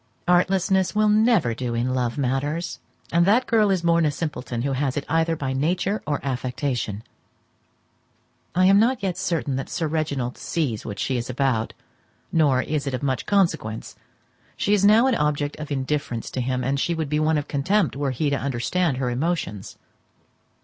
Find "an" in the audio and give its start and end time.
15.05-15.13